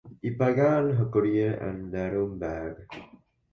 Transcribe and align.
She 0.19 0.31
began 0.31 0.95
her 0.95 1.05
career 1.11 1.53
in 1.63 1.91
Nuremberg. 1.91 2.87